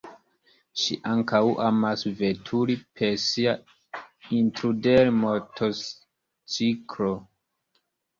[0.83, 3.53] Ŝi ankaŭ amas veturi per sia
[4.39, 7.13] Intruder-motorciklo.